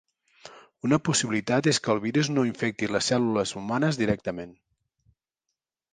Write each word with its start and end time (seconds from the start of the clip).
Una 0.87 0.97
possibilitat 1.09 1.69
és 1.73 1.79
que 1.87 1.93
el 1.95 2.01
virus 2.07 2.31
no 2.37 2.47
infecti 2.51 2.91
les 2.95 3.11
cèl·lules 3.13 3.53
humanes 3.61 4.01
directament. 4.03 4.61